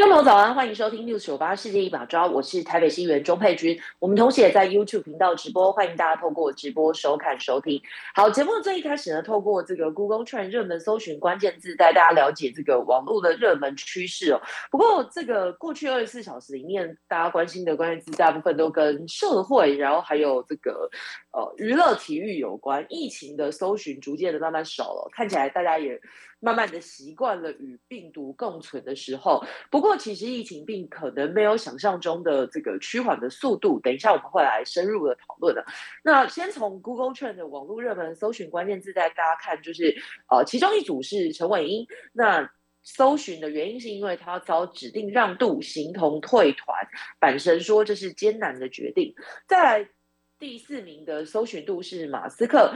[0.00, 3.78] 听众早安，欢迎收听六九八世界一把抓，我是台北新闻钟佩君。
[3.98, 7.78] 我们同时也在 YouTube 频道直播，欢迎大家透过直播收看收听。
[8.14, 14.40] 好，节目最一开始呢，透过这个 Google Trend 热门搜寻关键字，带大家了解这个网络的热门趋势哦。
[14.70, 20.88] 不过，这个过去二十四小时里面，大家关心的关键字大部分都跟社会，然后还有这个
[21.32, 22.82] 呃娱乐体育有关。
[22.88, 26.00] 疫情的搜寻逐渐的慢慢少了，看起来大家也。
[26.40, 33.78] 慢慢的习惯了与病毒共存的时候，不过其实疫情病可能没有想象中的这个趋缓的速度。
[33.80, 35.64] 等一下我们会来深入的讨论的。
[36.02, 39.94] 那先从 Google Trend 的网络热门搜寻关键字带大家看，就是
[40.30, 41.86] 呃，其中一组是陈伟英。
[42.12, 42.50] 那
[42.82, 46.74] 搜寻的原因是因为他遭指定让渡，形同退团。
[47.18, 49.14] 板神说这是艰难的决定。
[49.46, 49.86] 在
[50.38, 52.72] 第四名的搜寻度是马斯克。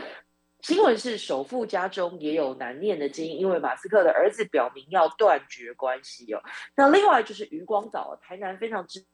[0.64, 6.40] 新闻是首富家中也有难念的经，因为马斯克的儿子表明要断绝关系哦。
[6.74, 9.04] 那另外就是余光岛，台南非常之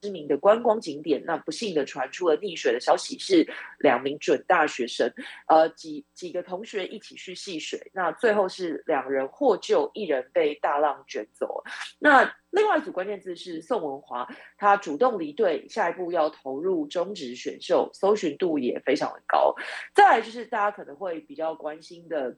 [0.00, 3.46] 知名的观光景点，那不幸的传出了溺水的消息，是
[3.78, 5.12] 两名准大学生，
[5.48, 11.62] 呃几几个同学一起去戏水，那最后是两人获救，一人被大浪卷走。
[11.98, 19.54] 那另外一组关键字是宋文华，他主动离队，下一步要投入中职选秀，搜寻度也非常的高。
[19.94, 22.36] 再来就是大家可能会比较关心的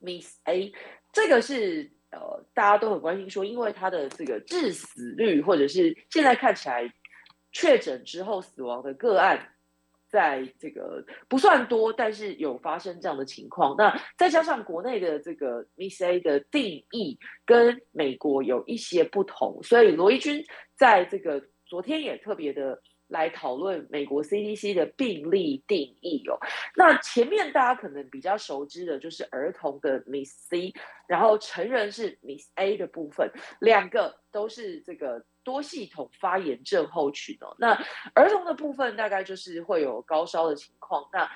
[0.00, 0.72] Miss A，
[1.12, 6.92] 这个是呃大家都很关心，说因为他的这个致死率，或者是现在看起来
[7.52, 9.52] 确诊之后死亡的个案。
[10.08, 13.74] 在这个不算多，但是有发生这样的情况。
[13.76, 20.44] 那再加上国内的这个 Miss A 的定义跟美国有一些不同，所以罗伊军
[20.76, 26.38] 在这个昨天也特别的来讨论美国 CDC 的病例定义哦。
[26.74, 30.72] 那前面大家可能比较熟知的就是儿童的 Miss C，
[31.06, 33.30] 然后成人是 Miss A 的部分，
[33.60, 35.24] 两个都是这个。
[35.46, 37.70] 多系统发炎症候群哦，那
[38.14, 41.30] 儿童的部分大概就是会有高烧的情况，那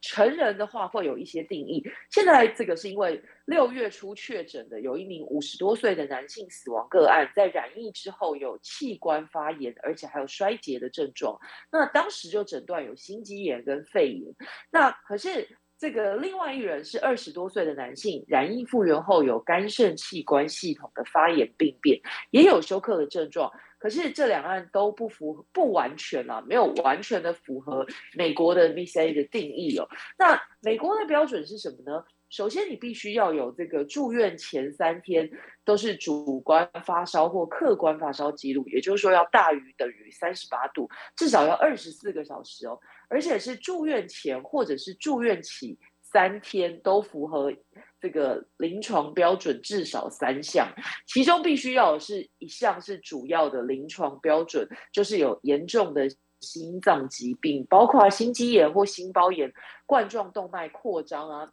[0.00, 1.82] 成人的话会有一些定义。
[2.10, 11.38] 现在这个是因为六月初确诊的有一名五十多岁的男性死亡个案，在染疫之后有器官发炎，而且还有衰竭的症状，
[11.70, 14.34] 那当时就诊断有心肌炎跟肺炎，
[14.70, 15.48] 那可是。
[15.78, 22.00] 这个另外一人是二十多岁的男性，染疫复原后有肝肾器官系统的发炎病变，
[22.30, 23.50] 也有休克的症状。
[23.78, 29.88] 可是这两案都不符不完全啊，没有完全的符合美国的 VCA 的定义哦。
[30.18, 32.04] 那美国的标准是什么呢？
[32.28, 35.30] 首先你必须要有这个住院前三天
[35.64, 42.78] 都是主观发烧或客观发烧记录，也就是说要大于等于三十八度，至少要二十四个小时哦。
[43.08, 47.52] 而且是住院前或者是住院起三天都符合
[48.00, 50.68] 这个临床标准至少三项，
[51.06, 56.08] 其中必须要是一项是主要的临床标准，就是有严重的
[56.40, 59.52] 心脏疾病，包括心肌炎或心包炎、
[59.84, 61.52] 冠状动脉扩张啊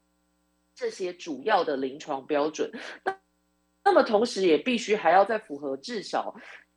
[0.75, 2.71] 这些主要的临床标准。
[3.03, 3.17] 那
[3.83, 6.35] 那么同时也必须还要再符合至少。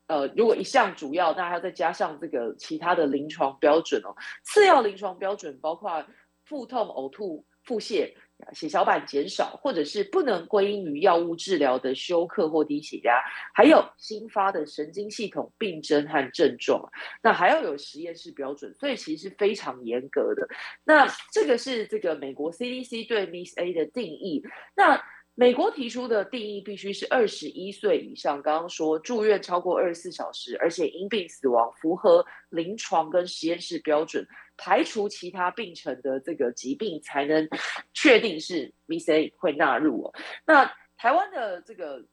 [0.09, 4.17] 呃，如果一项主要，那还要再加上这个其他的临床标准哦。
[4.43, 6.05] 次要临床标准包括
[6.45, 8.11] 腹痛、呕吐、腹泻、
[8.55, 13.21] 血小板减少，或者是不能归因于药物治疗的休克或低血压，
[13.53, 16.91] 还有新发的神经系统病症和症状。
[17.23, 20.49] 那还要有实验室标准，所以其实是非常严格的。
[20.85, 24.43] 那这个是这个美国 CDC 对 Miss A 的定义。
[24.75, 25.03] 那
[25.38, 37.48] 美国提出的定义必须是二十一岁以上，刚刚说住院超过二十四小时，而且因病死亡，符合临床跟实验室标准，排除其他病程的这个疾病，才能
[37.94, 40.15] 确定是 VCA 会纳入哦。
[40.45, 40.65] 那
[40.97, 42.04] 台湾的这个。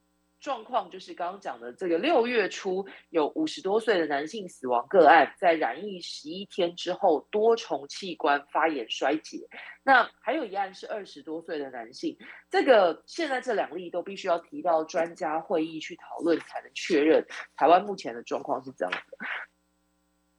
[0.46, 9.38] 状况就是刚刚讲的这个六月初有五十多岁的男性死亡个案，在染疫十一天之后多重器官发炎衰竭。
[9.82, 12.16] 那还有一案是二十多岁的男性，
[12.48, 17.26] 这个现在这两例都必须要提到专家会议去讨论才能确认。
[17.56, 19.26] 台湾目前的状况是这样的。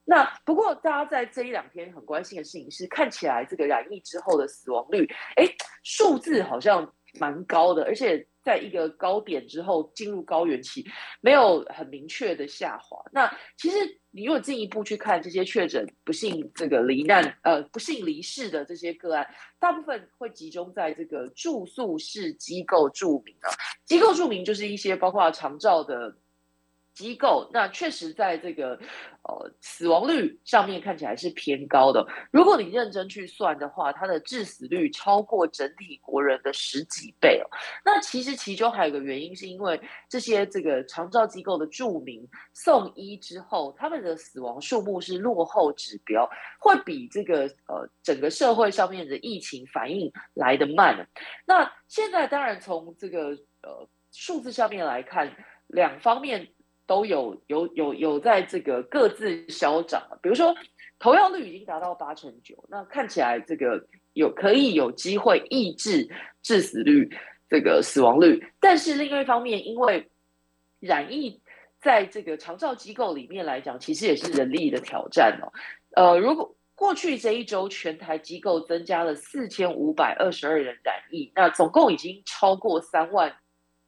[0.06, 5.06] 那不过大家在这一两天很关心的事情是，看起来这个染疫之后的死亡率，
[5.36, 5.44] 哎，
[5.84, 8.26] 数字好像蛮高的，而且。
[8.48, 10.86] 在一个高点之后进入高原期，
[11.20, 12.98] 没有很明确的下滑。
[13.12, 13.76] 那其实
[14.12, 19.28] 你如果进一步去看这些确诊不幸这个罹难呃不幸离世的这些个案，
[19.60, 23.52] 大部分会集中在这个住宿式机构住民啊，
[23.84, 26.16] 机构住民就是一些包括长照的。
[26.98, 28.72] 机构那确实在这个
[29.22, 32.04] 呃死亡率上面看起来是偏高的。
[32.32, 37.46] 如果你认真去算的话，它的致死率超过整体国人的十几倍哦。
[37.86, 39.80] 那其实其中还有个原因，是因为
[40.10, 46.28] 这些这个长照机构的住民送医之后，他们的死亡数目是落后指标，
[46.60, 51.08] 会比这个呃整个社会上面的疫情反应来得慢。
[51.46, 55.32] 那现在当然从这个呃数字上面来看，
[55.68, 56.48] 两方面。
[56.88, 60.56] 都有有有有在这个各自消长比如说
[60.98, 66.10] 投药率已经达到八成九，那看起来这个有可以有机会抑制
[66.42, 67.08] 致死率
[67.48, 70.10] 这个死亡率，但是另外一方面，因为
[70.80, 71.40] 染疫
[71.80, 75.54] 在这个长照机构里面来讲，其实也是人力的挑战哦。
[75.96, 83.36] 呃，如果过去这一周全台机构增加了四千五百二十二人染疫，那总共已经超过三万。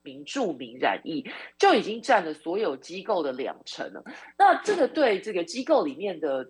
[0.09, 1.23] 名著名染疫
[1.59, 4.03] 就已经占了所有机构的两成了。
[4.39, 6.47] 那这个对这个机构里面的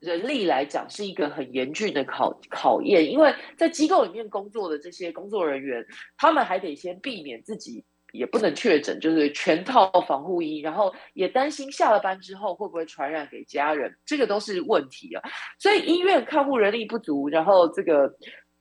[0.00, 5.86] 人力来讲是一个很严峻的考考验，因为在机构里面工作的这些工作人员，
[6.16, 15.22] 他们还得先避免自己也不能确诊，就是全套防护衣，然后也担心下了班之后会不会传染给家人，这个都是问题啊。
[15.58, 18.12] 所以医院看护人力不足，然后这个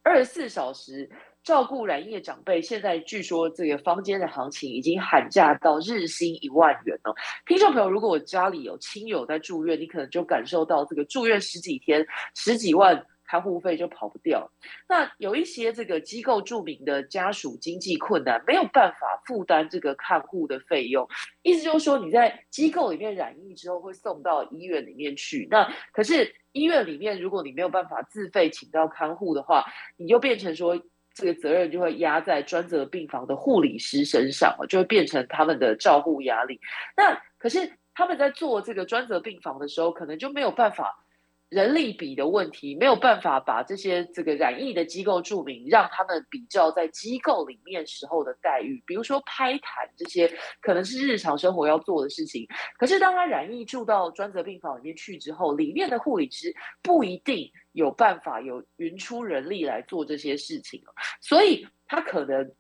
[0.04, 1.10] 二十四小时。
[1.48, 7.16] 照顾染疫的长辈，现在据说这个房间的行情已经喊价到日薪一万元了。
[7.46, 12.06] 听众朋友，如果家里有亲友在住院，你可能就感受到这个住院十几天
[12.36, 14.52] 十几万看护费就跑不掉。
[14.90, 21.08] 那有一些这个机构著名的家属经济困难，没有办法负担这个看护的费用。
[21.44, 29.64] 意思就是说，你在机构里面染疫之后会送到医院里面去，那可是医院里面如果你没有办法自费请到看护的话，
[29.96, 30.78] 你就变成说。
[31.18, 36.62] 这个责任就会压在专责病房的护理师身上就会变成他们的照顾压力。
[36.96, 41.04] 那可是他们在做这个专责病房的时候，可能就没有办法。
[41.50, 50.30] 人力比的问题没有办法把这些这个染疫的机构住民让他们比较在机构里面时候的待遇，比如说拍痰这些
[50.62, 52.46] 可能是日常生活要做的事情。
[52.78, 56.54] 可是当他染疫住到专责病房里面去之后，里面的护理师
[56.84, 60.84] 不一定有办法有匀出人力来做这些事情
[61.22, 62.52] 所以他可能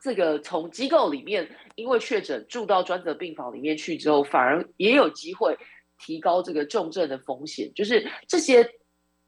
[0.00, 5.56] 这个从机构里面因为确诊住到专责病房里面去之后，反而也有机会。
[6.00, 8.66] 提高这个重症的风险，就是这些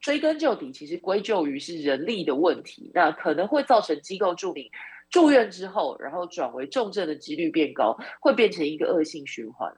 [0.01, 4.69] 追根究底，其实归咎于是人力的问题，那可能会造成机构住民
[5.09, 9.71] 住院之后，然后转为重症的几率变高，会变成一个恶性循环。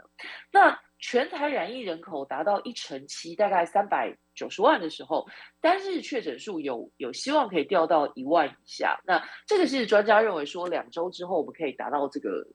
[0.51, 5.27] 那全台染疫人口达到一成七，大概三百九十万的时候，
[5.61, 8.99] 单日确诊数有有希望可以掉到一万以下。
[9.05, 12.47] 那这个是专家认为说，两周之后我们可以达到这个。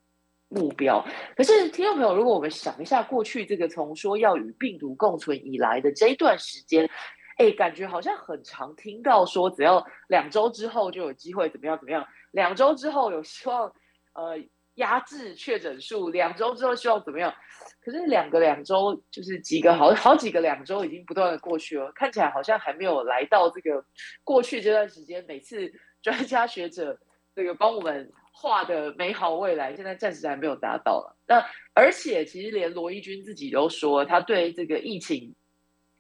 [0.53, 1.01] 目标，
[1.37, 6.91] 可是听众朋友，如果我们想一下过去这个从说要与病毒共存以来的这一段时间，
[7.39, 13.73] 哎，感觉好像很常听到说，只要两周之后就有机会怎么样怎么样，两周之后有希望
[14.15, 14.37] 呃
[14.75, 17.33] 压制确诊数，两周之后希望怎么样？
[17.81, 23.85] 可是两个两周就是几个好好几个两周已经不断的过去了，看起来好像还没有来到这个
[24.25, 25.73] 过去这段时间，每次
[26.03, 26.99] 专家学者
[27.37, 28.11] 这个帮我们。
[28.33, 31.17] 画的美好未来，现在暂时还没有达到了。
[31.27, 31.45] 那
[31.75, 35.35] 而且，其实连罗伊军自己都说，他对这个疫情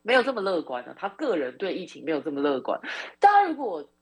[0.02, 0.94] 没有这么乐观了。
[0.98, 2.80] 他个人对疫情没有这么乐观。
[3.18, 3.92] 大家如果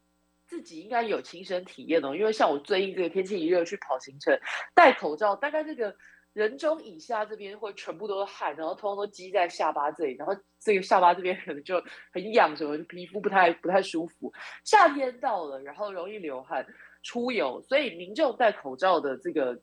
[0.47, 4.39] 自己应该有亲身体验哦，因为像我最近这个天气一热去跑行程，
[4.75, 5.95] 戴口罩，大概这个
[6.33, 11.83] 人中以下这边会全部都是汗，然后通通都积在下巴这里，然后这个下巴这边可能就
[12.13, 14.33] 很痒，什么皮肤不太不太舒服。
[14.65, 16.65] 夏天到了，然后容易流汗。
[17.09, 19.59] 出游，所以民众戴口罩的这个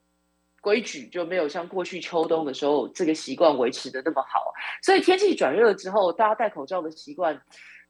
[0.60, 4.52] 规矩就没有像过去秋冬的时候这个习惯维持的那么好。
[4.82, 7.40] 所以天气转热之后，大家戴口罩的习惯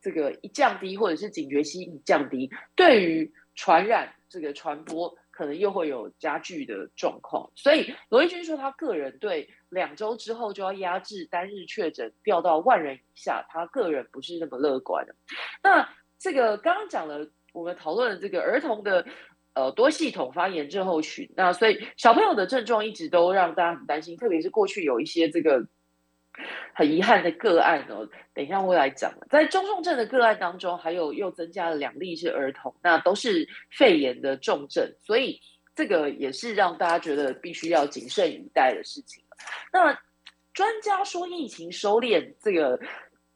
[0.03, 7.51] 这个一降低，或者是警觉性一降低，对于传染这个传播可能又会有加剧的状况。
[7.55, 15.15] 所以罗毅军说，他个人对两周之后就要压制单日确诊掉到万人以下，他个人不是那么乐观的。
[15.63, 19.07] 那这个刚刚讲了，我们讨论的这个儿童的。
[19.57, 25.67] 呃，多系统发炎症候群，那所以小朋友的症状一直都让大家很担心，特别是过去有一些这个
[26.75, 28.07] 很遗憾的个案哦。
[28.35, 35.41] 等一下会来讲，在中重症的个案当中，还有又增加了两例是儿童，那都是肺炎的重症，所以
[35.75, 39.25] 这个也是让大家觉得必须要谨慎以待的事情
[39.73, 39.99] 那
[40.53, 42.79] 专家说疫情收敛，这个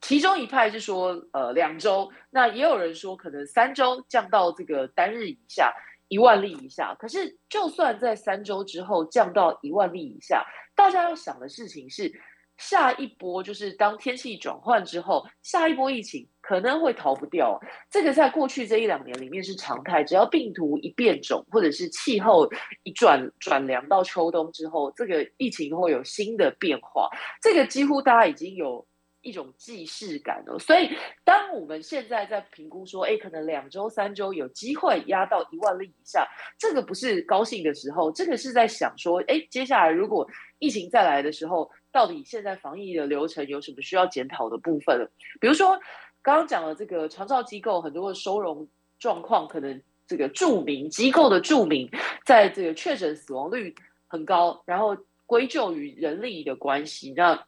[0.03, 5.73] 其中一派是说呃两周，那也有人说可能三周降到这个单日以下
[6.11, 6.95] 一万例以下。
[6.99, 10.45] 可是就算在三周之后降到一万例以下，
[10.77, 12.13] 大家要想的事情是。
[12.61, 17.59] 下一波就是当天气转换之后，下一波疫情可能会逃不掉。
[17.91, 22.47] 这个在过去这一两年里面是常态，只要病毒一变种，或者是气候
[22.83, 27.09] 一转转凉到秋冬之后，这个疫情会有新的变化。
[27.41, 28.87] 这个几乎大家已经有
[29.23, 30.59] 一种既视感哦。
[30.59, 30.91] 所以，
[31.25, 36.27] 当我们现在在评估说，哎，可能两周、三周有机会压到一万例以下，
[36.59, 41.71] 这个不是高兴的时候，这个是在想说，哎，接下来如果疫情再来的时候。
[41.93, 45.11] 到底现在防疫的流程有什么需要检讨的部分？
[45.41, 45.77] 比如说，
[46.23, 48.65] 刚刚讲了这个长照机构很多的收容
[49.01, 51.91] 状况，可能这个著名机构的著名，
[52.25, 53.75] 在这个确诊死亡率
[54.07, 54.97] 很高，然后
[55.27, 57.45] 归咎于人力的关系，那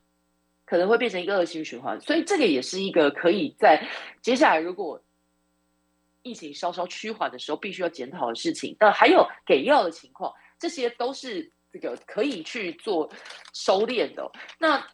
[0.73, 2.00] 可能会变成一个恶性循环。
[2.00, 3.87] 所以这个也是一个可以在
[4.23, 4.99] 接下来如果
[6.23, 8.75] 疫情稍稍趋缓的时候，必须要检讨的事情。
[8.81, 11.52] 那还有给药的情况，这些都是。
[11.75, 13.11] 这个可以去做
[13.55, 14.31] 收敛的。
[14.59, 14.87] 那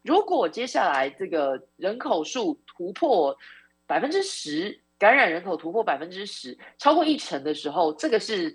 [0.00, 3.36] 如果接下来这个人口数突破
[3.86, 8.54] 百分之十，感染人口突破百分之十，超过一成的时候，这个是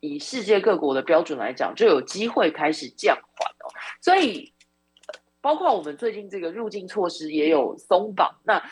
[0.00, 3.68] 以世界各国的标准来讲，就有机会开始降缓哦。
[4.00, 4.50] 所以，
[5.40, 8.40] 包括我们最近这个入境措施也有松绑。
[8.44, 8.62] 那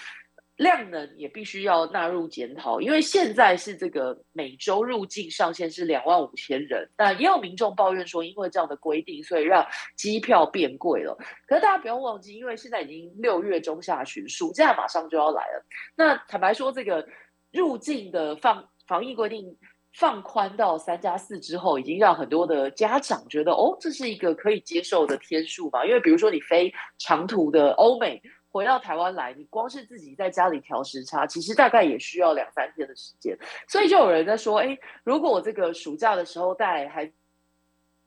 [0.56, 9.64] 量能也必须要纳入检讨，因为现在是这个每周入境上限是两万五千人，那也有民众抱怨说，因为这样的规定，所以让
[9.96, 11.16] 机票变贵了。
[11.46, 15.64] 可是大家不要忘记，因为现在已经六月中下旬，暑假马上就要来了。
[15.94, 17.06] 那坦白说，这个
[17.52, 19.56] 入境的放防疫规定
[19.92, 25.84] 放宽到三加四之后，已经让很多的家长觉得，哦，这是一个可以接受的天数吧？
[25.84, 28.22] 因为比如说你飞长途的欧美。
[28.50, 33.38] 回到台湾来，你光是自己在家里调时差，其实大概也需要两三天的时间。
[33.68, 37.04] 所以就有人在说，哎，如果我这个暑假的时候带孩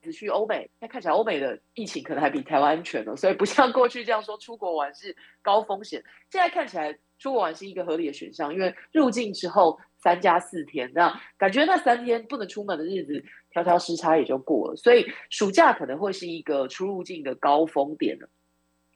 [0.02, 3.16] 子去欧美，那看起来欧美的疫情可能还比台湾安全呢。
[3.16, 14.76] 所以不像过去这样说出国玩是高风险，现在看起来出国玩是一个合理的选项，因为入境之后三加四天，那感觉那三天不能出门的日子，调调时差也就过了。
[14.76, 18.30] 所以暑假可能会是一个出入境的高峰点了。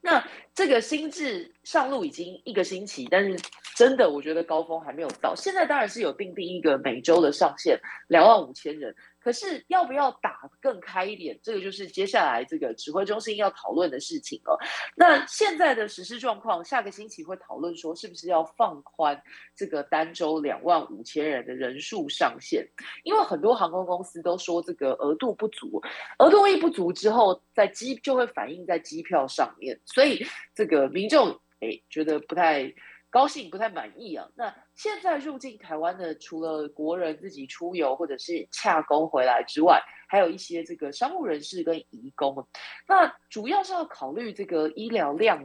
[0.02, 3.36] 那这个新制上路已经一个星期，但是
[3.76, 5.34] 真的，我觉得高峰还没有到。
[5.36, 8.96] 现在当然是有定定一个每周的上限，两万五千人。
[9.26, 11.36] 可是要不要打更开一点？
[11.42, 14.56] 这个就是接下来这个指挥中心要讨论的事情了。
[14.96, 19.20] 那现在的实施状况，下个星期会讨论说，是不是要放宽
[19.56, 22.64] 这个单周两万五千人的人数上限？
[23.04, 25.82] 因为很多航空公司都说这个额度不足，
[26.20, 32.72] 额度一不足之后，在机就会反映在机票上面，所以这个民众哎觉得不太。
[33.12, 34.28] 高兴不太满意啊。
[34.36, 42.46] 那现在入境台湾的，除了国人自己出游或者是洽工回来之外，还有一些这个商务人士跟移工。
[42.86, 45.42] 那主要是要考虑这个医疗量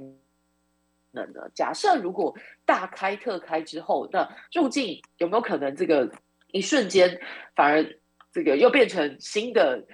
[1.13, 1.49] 能的。
[1.55, 6.13] 假设如果大开特开之后，那入境有没有可能这个
[6.51, 7.21] 一瞬间
[7.55, 8.01] 反而
[8.33, 9.87] 这个又变成新的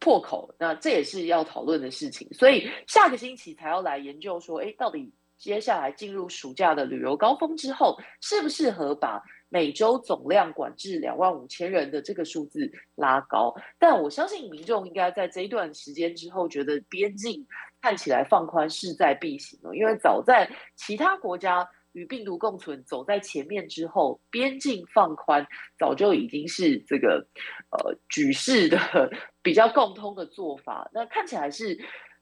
[0.00, 0.52] 破口？
[0.58, 2.28] 那这也是要讨论的事情。
[2.32, 5.12] 所以下个星期才要来研究说，哎，到底。
[5.42, 13.52] 接下来进入暑假的旅游高峰之后，适不适合把每周总量管制两万五千人的这个数字拉高？
[13.76, 17.44] 但我相信民众应该在这一段时间之后，觉得边境
[17.80, 19.74] 看起来放宽势在必行了。
[19.74, 25.44] 因为早在其他国家与病毒共存走在前面之后，边境放宽
[25.76, 27.26] 早就已经是这个
[27.70, 28.78] 呃举世的
[29.42, 30.88] 比较共通的做法。
[30.94, 31.76] 那看起来是。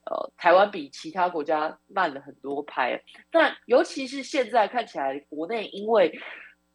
[0.07, 6.19] 呃，台湾比其他国家慢了很多拍，那尤其是现在看起来，国内因为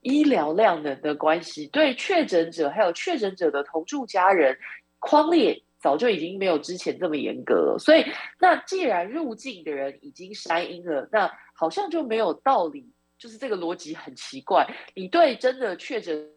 [0.01, 4.55] 医疗量能的关系，对确诊者还有确诊者的同住家人，
[4.99, 7.77] 框列早就已经没有之前这么严格了。
[7.79, 8.05] 所以，
[8.39, 14.67] 那既然入境的人已经筛阴了，那好像就没有道理，就是这个逻辑很奇怪。
[14.93, 16.31] 你对真的确诊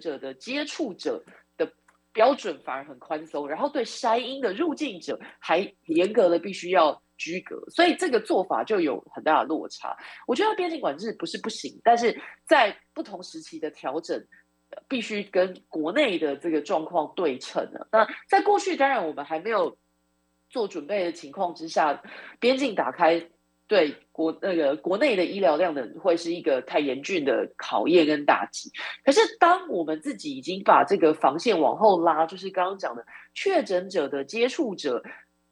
[0.00, 1.24] 者的接触者。
[2.16, 9.94] 标准反而很宽松，然后对筛阴的入境者还严格的必须要居隔，所以这个做法就有很大的落差。
[10.26, 14.18] 我觉得边境管制不是不行，但是在不同时期的调整，
[14.88, 17.86] 必须跟国内的这个状况对称的。
[17.92, 19.76] 那在过去，当然我们还没有
[20.48, 22.02] 做准备的情况之下，
[22.40, 23.28] 边境打开。
[23.68, 28.70] 对国那个国内的医疗量的会是一个太严峻的考验跟打击。
[29.04, 33.04] 可是当我们自己已经把这个防线往后拉，就是刚刚讲的
[33.34, 35.02] 确诊者的接触者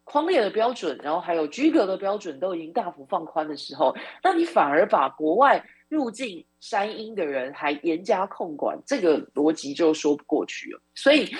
[0.04, 10.80] 框列的标准，然后还有居格的标准都已经大幅放宽的时候，那你反而把国外入境山阴的人还严加控管，这个逻辑就说不过去了。
[10.94, 11.34] 所以。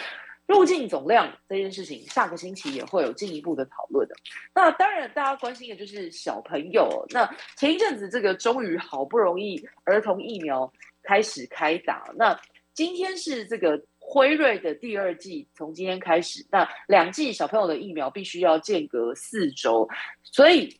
[0.46, 4.14] 入境总量这件事情，下个星期也会有进一步的讨论的。
[4.54, 7.04] 那当然，大家关心的就是小朋友。
[7.10, 10.70] 那前一阵子，这个终于好不容易儿童疫苗
[11.02, 12.04] 开始开打。
[12.16, 12.38] 那
[12.72, 19.88] 今天是这个辉瑞的第二季，从今天开始，那两剂小朋友的疫苗必须要间隔四周，
[20.22, 20.76] 所以。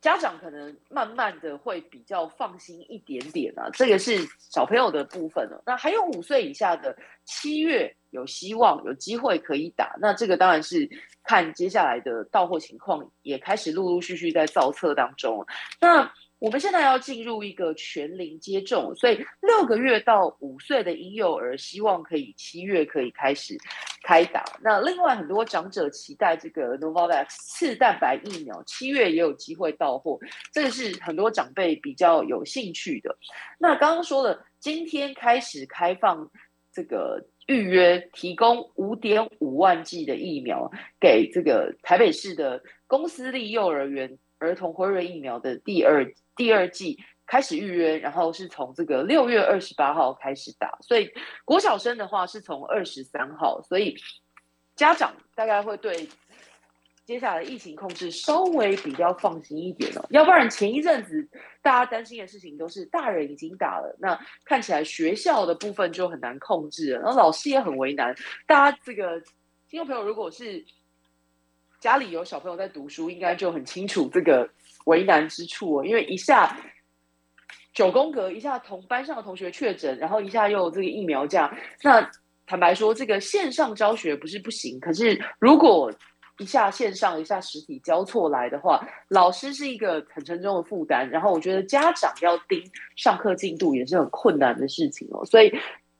[0.00, 5.62] 家长可能慢慢的会比较放心一点点啊，这个是小朋友的部分了。
[5.66, 10.88] 那还有五岁以下的，七月有希望有机会可以打，那这个当然是
[11.24, 15.46] 看接下来的到货情况，也开始陆陆续续在造册当中。
[15.80, 23.54] 那我们现在要进入一个全龄接种，所以六个月到五岁的婴幼儿希望可以七月可以开始
[24.02, 24.42] 开打。
[24.62, 30.18] 那另外很多长者期待这个 Novavax 次蛋白疫苗，七月也有机会到货，
[30.50, 33.14] 这个是很多长辈比较有兴趣的。
[33.58, 36.30] 那刚刚说了，今天开始开放
[36.72, 46.14] 这个预约，提供五点五万剂的疫苗给这个台北市的公司立幼儿园儿童辉瑞疫苗的第二。
[46.36, 51.10] 第二季开始预约，然后是从这个六月二十八号开始打，所以
[51.44, 53.94] 国小生的话是从二十三号，所以
[54.74, 56.08] 家长大概会对
[57.10, 60.06] 接下来疫情控制稍微比较放心一点了。
[60.10, 61.28] 要不然前一阵子
[61.60, 68.14] 大家担心的事情都是大人已经打了，那看起来学校的部分就很难控制，然后老师也很为难。
[68.46, 69.20] 大家这个
[69.68, 70.64] 听众朋友如果是
[71.80, 74.48] 家里有小朋友在读书，应该就很清楚这个。
[74.86, 76.56] 为难之处哦，因为一下
[77.74, 81.54] 九宫格，一下同班上的同学确诊，然后一下又这个疫苗价。
[81.82, 82.10] 那
[82.46, 85.92] 坦白说，这个线上教学不是不行，可是如果
[86.40, 91.08] 一下线上一下实体交错来的话，老师是一个很沉重的负担。
[91.08, 92.60] 然后我觉得家长要盯
[92.96, 95.24] 上课进度也是很困难的事情哦。
[95.24, 95.50] 所以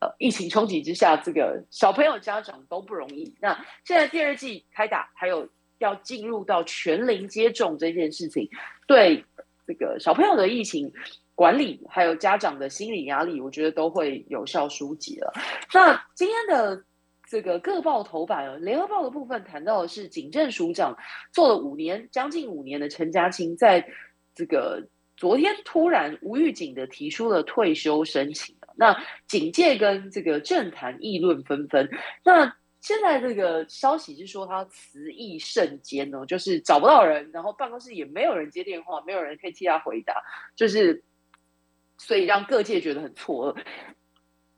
[0.01, 3.33] 呃，疫情冲击之下，这个小朋友家长都不容易。
[3.41, 3.55] 那
[3.85, 5.49] 现在第二季开打，还有。
[5.81, 8.47] 要进入到全龄接种这件事情，
[8.87, 9.25] 对
[9.67, 10.93] 这个小朋友的疫情
[11.35, 15.33] 管理，还有家长的心理压力，我觉得都会有效疏解了。
[15.73, 16.85] 那今天的
[17.31, 20.99] 这个各报头版，联合报的部分谈到的是警政署长
[21.33, 23.87] 做了五年，将近五年的陈家清，在
[24.35, 24.85] 这个
[25.17, 31.89] 昨天突然无预警的提出了退休申请那警界跟这个政坛议论纷纷，
[32.25, 32.53] 那。
[32.83, 40.15] 现在这个消息是说他辞意甚坚哦，就是找不到人，然后办公室也没有人接电话，没有人可以替他回答，
[40.57, 41.05] 就是
[41.99, 43.63] 所以让各界觉得很错愕。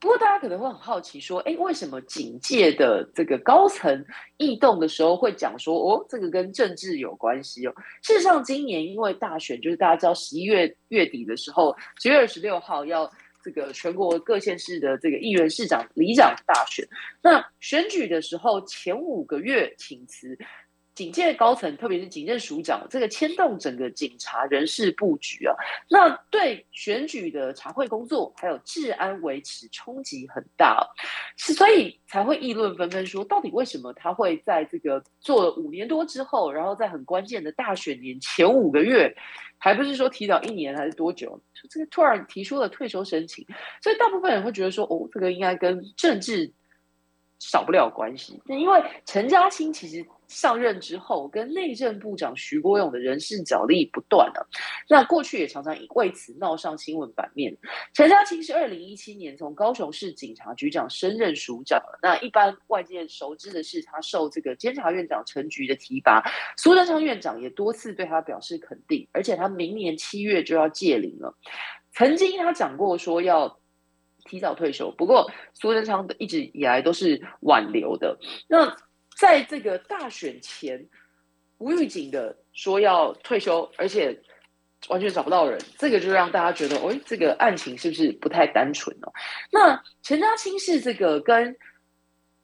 [0.03, 4.05] 不过大家可能会很好奇说，哎，为什么警界的这个高层
[4.37, 7.73] 异动的时候会讲说，哦，这个跟政治有关系哦？
[8.03, 13.11] 事实上，今年因为大选，就是大家知道十一月月底的时候，十月二十六号要。
[13.45, 16.87] 这个全国各县市的这个议员、市长、里长大选，
[17.21, 20.39] 那选举的时候前五个月请辞。
[20.95, 25.57] 警界高层，特别是警政署长，这个牵动整个警察人事布局啊，
[25.89, 30.87] 那对选举的查会工作还有治安维持冲击很大，
[31.39, 39.17] 是所以才会议论纷纷，说到底为什么他会在这个做了五年多之后，然后在很关键的大选年前五个月，
[39.57, 43.47] 还不是说提早一年还是多久，这个突然提出了退休申请，
[43.83, 46.53] 所以大部分人会觉得说，哦，这个应该跟政治
[47.39, 50.05] 少不了关系，因为陈嘉青其实。
[50.33, 54.49] 上任之后，跟内政部长徐国勇的人事角力不断了。
[54.89, 57.55] 那过去也常常为此闹上新闻版面。
[57.93, 61.79] 陈家清是二零一七年从高雄市警察局长升任署长。
[62.03, 66.23] 那一般外界熟知的是，他受这个监察院长陈菊的提拔。
[66.57, 71.37] 苏贞昌院长也多次对他表示肯定，而且他明年七月就要届龄了。
[71.93, 73.61] 曾经他讲过说要
[74.25, 78.19] 提早退休，不过苏贞昌一直以来都是挽留的。
[78.49, 78.75] 那。
[79.23, 80.85] 在这个大选前，
[81.59, 84.21] 无预警的说要退休，而且
[84.89, 89.13] 完全找不到人，这个就让大家觉得，哎，这个案情是不是不太单纯哦？
[89.53, 91.57] 那陈家清是这个跟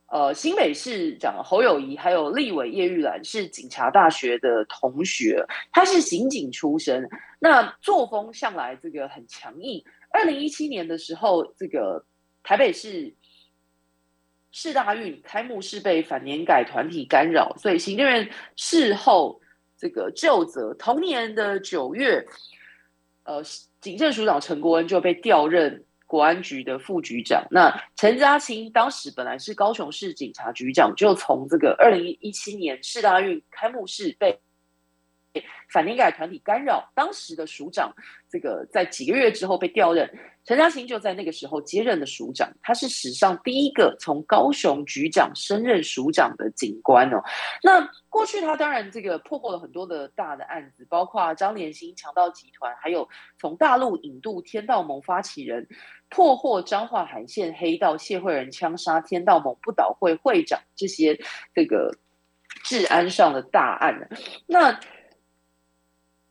[0.06, 7.08] 呃新北市长侯友谊还有立委叶玉兰是警察大学的同学，他是刑警出身，
[7.40, 9.84] 那作风向来这个很强硬。
[10.10, 12.04] 二零一七年的时候，这个
[12.44, 13.12] 台北市。
[14.50, 19.40] 市大运开幕式被反年改团体干扰，所以行政院事后
[19.76, 20.74] 这个就责。
[20.74, 22.24] 同年的九月，
[23.24, 23.42] 呃，
[23.80, 27.46] 警政署长陈国恩就被调任国安局的副局长。
[27.50, 34.38] 那陈家清当时本来是高雄市警察局长，就从这个二零一七年市大运开幕式被。
[35.70, 37.92] 反灵改团体干扰，当时的署长，
[38.30, 40.10] 这个在几个月之后被调任，
[40.44, 47.22] 陈嘉欣就在那个时候接任的署长，他是史上第一个从高雄局长升任署长的警官哦。
[47.62, 53.06] 那过去他当然这个破获了很多的大的案子，包括张连兴强盗集团，还有
[53.38, 55.68] 从大陆引渡天道盟发起人，
[56.08, 61.20] 破获彰化海线黑道谢惠仁枪杀天道盟不倒会会长这些
[61.54, 61.94] 这个
[62.64, 64.08] 治安上的大案
[64.46, 64.80] 那。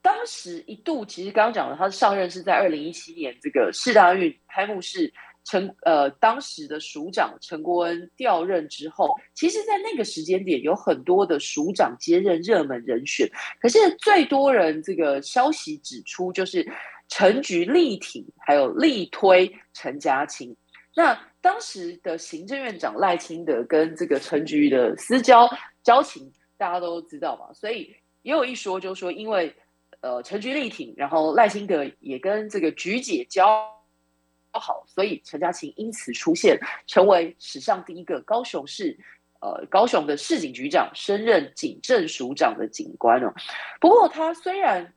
[0.07, 16.65] 当时一度，其实刚刚讲了，他上任是在二零一七年这个世大运开幕式，陈呃当时的署长陈国恩调任之后，其实，在那个时间点，有很多的署长接任热门人选，可是最多人这个消息指出，就是
[17.09, 20.55] 陈局力挺，还有力推陈家清。
[20.95, 25.49] 那当时的行政院长赖清德跟这个陈局的私交
[25.83, 29.53] 交情，大家都知道嘛，所以也有一说，就是说因为。
[30.01, 33.67] 呃，陈局力挺，然后赖清德也跟这个菊姐交
[34.51, 38.95] 好，所以陈家琴因此出现，成为史上第一个高雄市
[39.39, 43.33] 呃高雄的市警局长，升任警政署长的警官哦。
[43.81, 44.93] 不过他虽然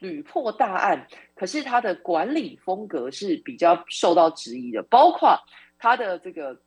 [0.00, 5.34] 屡破大案，可是他的管理风格是比较受到质疑的，包括
[5.78, 6.60] 他的这个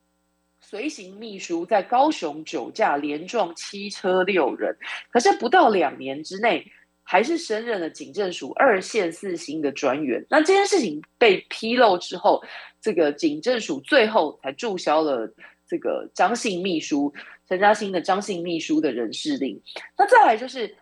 [0.59, 4.75] 随行秘书在高雄酒驾连撞七车六人，
[5.11, 6.65] 可是不到两年之内。
[7.07, 10.25] 还是升任了警政署二线四星的专员。
[10.27, 12.43] 那这件事情被披露之后，
[12.81, 15.31] 这个警政署最后才注销了
[15.67, 17.13] 这个张姓秘书
[17.47, 19.61] 陈嘉欣的张姓秘书的人事令。
[19.95, 20.75] 那再来就是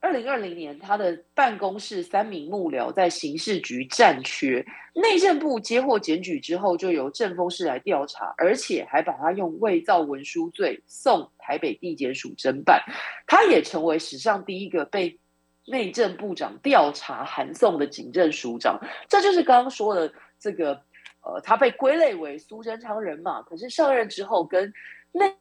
[0.00, 4.62] 二零二零年，他的办公室三名幕僚在刑事局占缺，
[4.94, 12.82] 内政部接获检举之后，就由政风室来调查，而且还把他用伪造文书罪送台北地检署侦办。
[13.26, 15.18] 他也成为史上第一个被。
[15.70, 18.78] 内政部长调查函送的警政署长，
[19.08, 20.72] 这就是刚刚说的这个，
[21.22, 24.72] 呃，他被归类为苏贞昌人马，可是上任之后跟
[25.12, 25.34] 内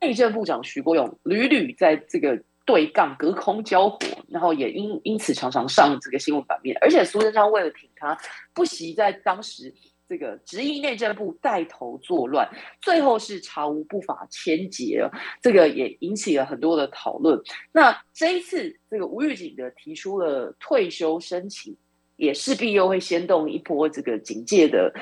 [0.00, 8.16] 内政部长徐国勇屡屡在这个对杠、隔空交火，然后也因因此常常上这个新闻版面，而且苏贞昌为了挺他，
[8.52, 9.74] 不惜在当时。
[10.08, 12.48] 这个执意内政部带头作乱，
[12.80, 15.08] 最后是查无不法千劫。
[15.40, 17.40] 这个也引起了很多的讨论。
[17.72, 21.76] 那这一次，这个吴玉警的提出了退休申请，
[22.16, 24.92] 也势必又会掀动一波这个警戒的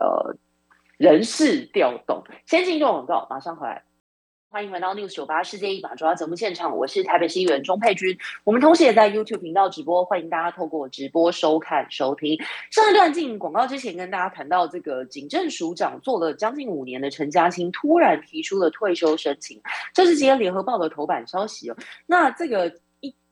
[0.00, 0.36] 呃
[0.96, 2.24] 人事调动。
[2.46, 3.84] 先进一段广告，马上回来。
[4.52, 8.18] 欢迎回到 News 九八世界一把抓节目现场，我是台北新闻钟佩君。
[8.42, 12.36] 我们同时也在 YouTube 频道直播，欢迎大家透过直播收看收听。
[12.68, 19.62] 上一段进广告之前，跟大家谈到这个警政署长做了将近五年的陈嘉青突然提出了退休申请，
[19.94, 21.76] 这是今天联合报的头版消息哦。
[22.06, 22.74] 那这个。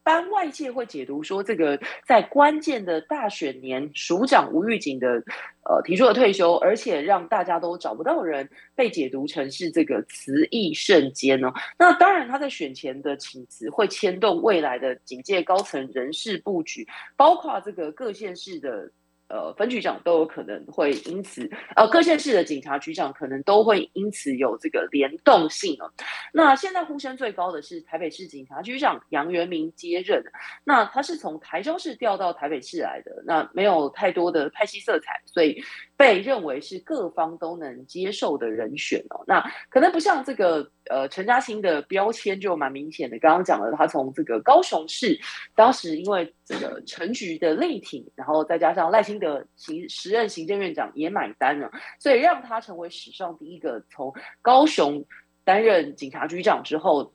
[0.09, 5.23] 般外界会解读说，这个在关键的大选年，署长吴玉景的
[5.68, 11.53] 呃提出了退休，而且让大家都找不到人，被解读成是这个词意瞬间哦。
[11.79, 18.90] 那当然，他在选前的请辞会牵动未来的警界高层人事布局，包括这个各县市的。
[19.29, 25.93] 呃，分局长都有可能会因此，呃，各县市的警察局长可能都会因此有这个联动性哦。
[26.33, 30.23] 那现在呼声最高的是台北市警察局长杨元明接任，
[30.64, 35.62] 那他是从台中市调到台北市来的，那没有太多的派系色彩，所以
[35.97, 39.23] 被认为是各方都能接受的人选哦。
[39.27, 40.71] 那可能不像这个。
[40.88, 43.18] 呃，陈嘉欣的标签就蛮明显的。
[43.18, 45.18] 刚刚讲了，他从这个高雄市，
[45.55, 55.05] 当时因为这个陈局的力挺，然后再加上赖清德行时任行政院长也买单了，所以让他成为史上第一个从高雄
[55.44, 57.12] 担任警察局长之后，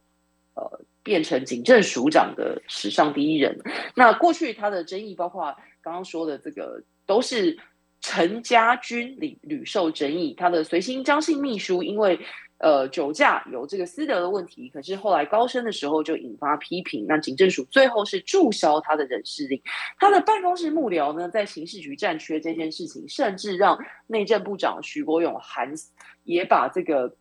[0.55, 3.59] 呃，变成警政署长的史上第一人。
[3.95, 7.57] 那过去他的争议，包括刚刚说的这个，都是
[8.01, 10.33] 陈家军屡屡受争议。
[10.37, 12.19] 他的随行张姓秘书，因为
[12.63, 17.05] 呃，酒驾有这个私德的问题，可是后来高升的时候就引发批评。
[17.05, 19.61] 那警政署最后是注销他的人事令，
[19.99, 25.73] 他的办公室幕僚呢，在刑事局占缺这件事情，甚至让内政部长徐国勇函
[26.23, 27.13] 也把这个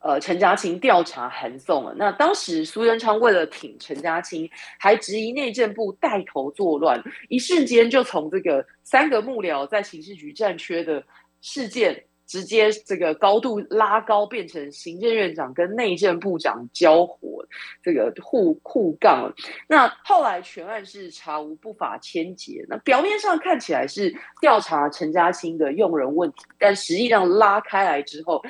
[0.00, 1.94] 呃陈家清调查函送了。
[1.98, 11.04] 那当时苏贞昌为了挺陈家清，还质疑内政部带头作乱，一瞬间就从这个三个幕僚在刑事局占缺的
[11.42, 12.02] 事件。
[12.28, 17.44] 直接这个高度拉高，变成行政院长跟内政部长交火，
[17.82, 19.32] 这个互互杠。
[19.66, 28.40] 那后来全案是查无不法牵结，那表面上看起来是调查陈嘉欣的用人问题，但实际上拉开来之后，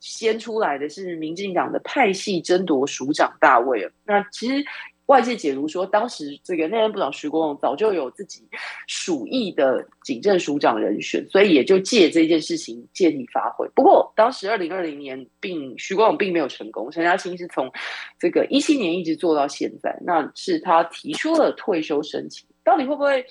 [0.00, 4.64] 先出来的是民进党的派系争夺署长大位那其实。
[5.08, 8.46] 外界解读说，当时这个内政部长徐国勇早就有自己
[8.86, 13.66] 属意的警政署长人选，所以也就借这件事情借题发挥。
[13.74, 17.70] 不过，当时二零二零年，并徐国勇并没有成功，陈嘉青是从
[18.18, 23.24] 这个一七年一直做到现在，那是他提出了退休申请，到底会不会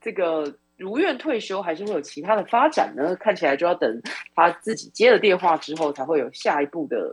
[0.00, 0.52] 这个？
[0.78, 3.14] 如愿退休，还是会有其他的发展呢？
[3.16, 4.00] 看起来就要等
[4.34, 7.12] 他自己接了电话之后，才会有下一步的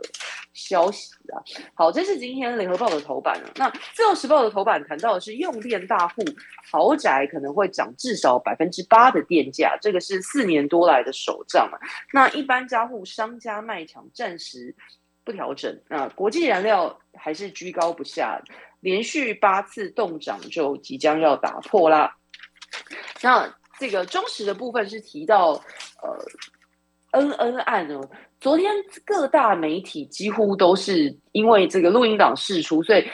[0.54, 1.42] 消息啊。
[1.74, 3.50] 好，这是今天联合报的头版了。
[3.56, 6.22] 那自由时报的头版谈到的是用电大户
[6.70, 11.76] 豪宅可能会涨至少百分之八的电价，这个是四年多来的首涨啊。
[12.12, 14.72] 那一般家户商家卖场暂时
[15.24, 18.40] 不调整，那国际燃料还是居高不下，
[18.78, 22.16] 连续八次动涨就即将要打破啦。
[23.22, 25.52] 那这个忠实的部分是提到，
[26.02, 26.18] 呃，
[27.12, 28.00] 恩恩案呢。
[28.38, 28.70] 昨天
[29.04, 33.04] 各大媒体几乎都是因为这个录音档释出，所以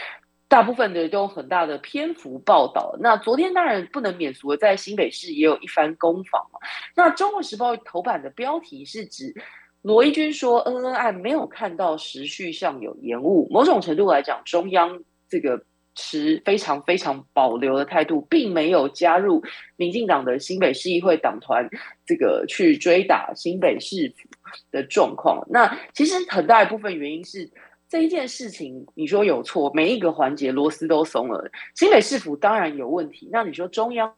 [0.48, 2.94] 大部分的都有很大的篇幅报道。
[2.98, 6.58] 那昨天当然不能免俗的，在新北市也有一番攻防嘛。
[6.96, 9.32] 那中国时报头版的标题是指
[9.80, 15.64] 罗一军说，恩恩案没有看到时序上有延误，某种程度来讲，中央这个。
[15.94, 19.42] 持非常非常保留的态度，并没有加入
[19.76, 21.68] 民进党的新北市议会党团，
[22.06, 24.28] 这个去追打新北市府
[24.70, 25.46] 的状况。
[25.50, 27.50] 那其实很大一部分原因是
[27.88, 33.28] 这一件事情，你说有错，每一个环节螺丝都松了，新北市府当然有问题。
[33.30, 34.14] 那你说中央？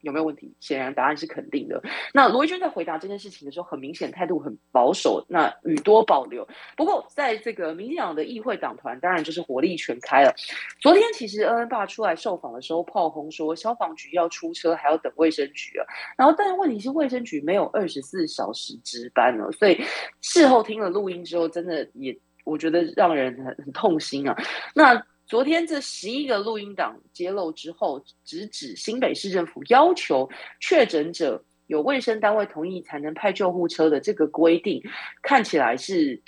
[0.00, 0.54] 有没有问题？
[0.60, 1.82] 显然答案是肯定的。
[2.12, 6.46] 那罗一军在回答这件事情的时候，很明显态度很保守，那语多保留。
[6.76, 10.34] 不过，在这个民进党的议会党团，当然就是火力全开了。
[10.80, 15.84] 昨天其实恩恩爸出来受访的时候，炮轰说消防局要出车，还要等卫生局啊。
[16.16, 19.80] 然后，但是问题是卫生局没有二十四小时值班了，所以
[20.20, 24.36] 事后听了录音之后，真的也我觉得让人很很痛心啊。
[24.74, 25.04] 那。
[25.26, 30.28] 昨天这十一个录音档揭露之后，直指新北市政府要求
[30.60, 34.80] 确诊者有卫生单位同意才能派救护车的这个规定，
[35.22, 36.22] 看起来是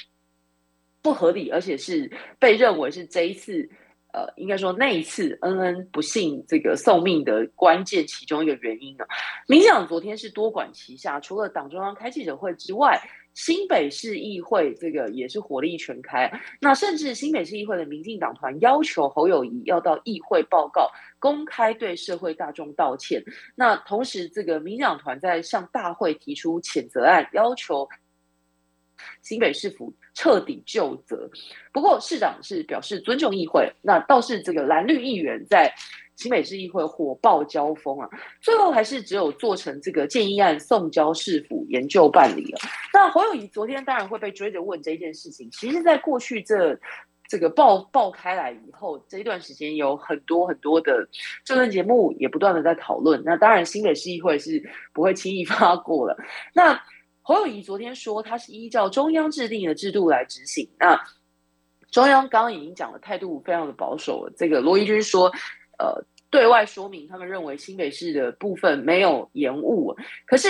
[1.00, 3.68] 不合理，而且是被认为是这一次，
[4.12, 9.04] 呃，应该说那一次恩恩不幸这个送命的关键其中一个原因呢。
[9.46, 13.00] 民进党昨天是多管齐下，除了党中央开记者会之外。
[13.34, 23.22] 新北市议会这个也是火力全开，那甚至新北市议会的民进党团要求侯友谊要到议会报告，公开对社会大众道歉。
[23.54, 27.88] 那同时，这个民进党团在向大会提出谴责案，要求
[29.28, 31.28] 新北市府彻底就责。
[31.72, 35.70] 不过市长是表示尊重议会，那倒是这个蓝绿议员在。
[36.16, 38.08] 新北市议会火爆交锋啊，
[38.42, 42.58] 最后还是只有做成这个建议案送交市府研究办理了。
[42.92, 46.76] 那侯友谊昨天当然会被追着问这件事情，其实，在过去这
[47.28, 51.08] 这个爆爆开来以后，这一段时间有很多很多的
[51.44, 53.22] 政论节目也不断的在讨论。
[53.24, 54.60] 那当然，新北市议会是
[54.92, 56.16] 不会轻易发过了。
[56.52, 56.82] 那
[57.28, 60.66] 侯友谊昨天说，他是依照中央制定的制度来执行。
[60.78, 60.98] 那
[61.90, 64.32] 中央刚刚已经讲了，态度非常的保守了。
[64.34, 65.30] 这个罗伊军说。
[65.78, 69.94] 呃，对外说明他们认为新北市的部分没有延误，
[70.26, 70.48] 可是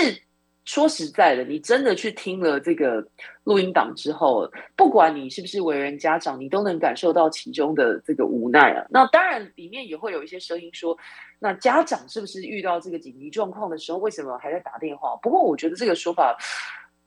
[0.69, 3.03] 说实在的，你真的去听了这个
[3.43, 8.85] 录音档之后，不管你是不是为人家长，你都能感受到其中的这个无奈啊。
[8.87, 10.95] 那当然，里面也会有一些声音说，
[11.39, 15.15] 那家长是不是遇到这个紧急状况的时候，为什么还在打电话？
[15.23, 16.37] 不过我觉得这个说法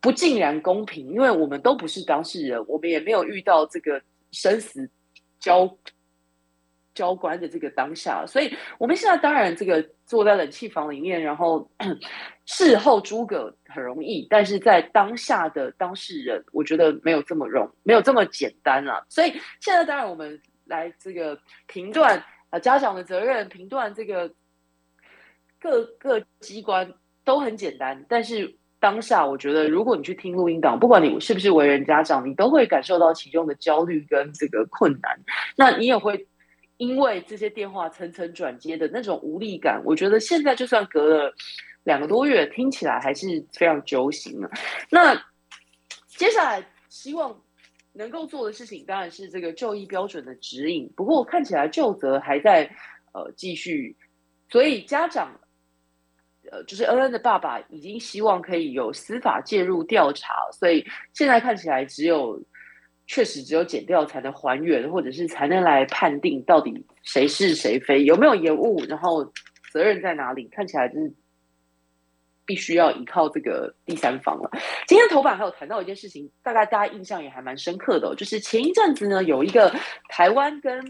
[0.00, 4.90] 不尽然公平，因为我们都不是当事人，我们也没有遇到这个生死
[5.38, 5.72] 交。
[6.94, 11.66] 交关的这个当下，所以我们现在当然这个坐在冷气房里面，然后
[12.44, 19.02] 事后诸葛很容易，但是在当下的当事人，我觉得没有这么容，没有这么简单啊。
[19.08, 24.30] 所以现在当然我们来这个评断啊家长的责任，评断这个
[25.58, 26.92] 各个机关
[27.24, 35.18] 都很简单，但是当下我觉得，如果你去听录音档，不管你是不是为人家长，你都会感受到其中的焦虑跟这个困难，
[35.56, 36.26] 那你也会。
[36.82, 41.32] 因为这些电话层层转接的那种无力感，我觉得现在就算隔了
[41.84, 44.50] 两个多月，听起来还是非常揪心的。
[44.90, 45.14] 那
[46.08, 47.40] 接下来希望
[47.92, 50.92] 能够做的事情，当然是这个就医标准的指引。
[50.96, 52.68] 不过看起来就责还在
[53.12, 53.96] 呃继续，
[54.50, 55.38] 所以家长
[56.50, 62.42] 呃，就是恩恩的爸爸已经希望可以有司法介入调查，所以现在看起来只有
[63.12, 66.72] 确实只有剪掉才能还原，或者是才能来判定到底
[67.02, 69.22] 谁是谁非，有没有延误，然后
[69.70, 70.48] 责任在哪里？
[70.50, 71.12] 看起来就是
[72.46, 74.50] 必须要依靠这个第三方了。
[74.86, 79.70] 今天头版还有谈到一件事情，大概大家印象也还蛮深刻的，就是前一阵子呢，有一个
[80.08, 80.82] 台湾跟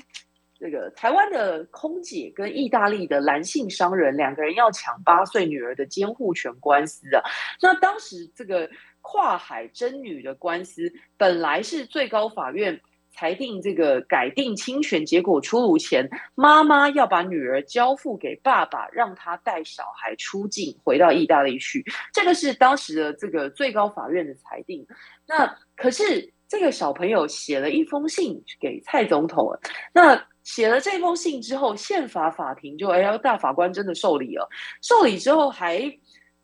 [0.61, 7.21] 这个台湾的空姐跟意大利的男性商人两个人要抢八岁女儿的监护权官司啊。
[7.61, 8.71] 那当时这个
[9.03, 21.85] 跨海争女的官司，本来是最高法院裁定这个改定侵权结果出炉前，妈妈要把女儿交付给爸爸，让他带小孩出境回到意大利去。
[22.15, 24.87] 这个是当时的这个最高法院的裁定。
[25.27, 29.53] 那可是这个小朋友写了一封信给蔡总统，
[29.93, 30.27] 那。
[30.45, 34.49] 写了这封信之后，宪法法庭就哎呀，大法官真的受理了。
[34.81, 35.81] 受理之后还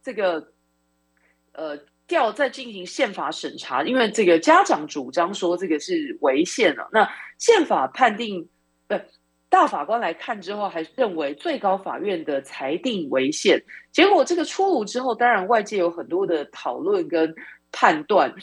[0.01, 0.53] 这个
[1.51, 1.77] 呃
[2.09, 6.89] 调再进行宪法审查，因为这个家长主张说这个是违宪了。
[6.91, 8.49] 那宪法判定
[8.89, 8.99] 不
[9.49, 13.63] 大法官来看之后，还认为最高法院的裁定违宪。
[13.93, 17.33] 结果这个出炉之后，当然外界有很多的讨论跟
[17.71, 18.35] 判断